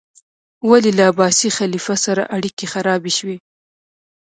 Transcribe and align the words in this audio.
ولې 0.69 0.91
له 0.97 1.03
عباسي 1.11 1.49
خلیفه 1.57 1.95
سره 2.05 2.21
اړیکې 2.35 2.65
خرابې 2.73 3.11
شوې؟ 3.17 3.37